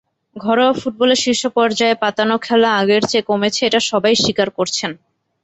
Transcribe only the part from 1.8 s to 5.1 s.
পাতানো খেলা আগের চেয়ে কমেছে, এটা সবাই স্বীকার করছেন।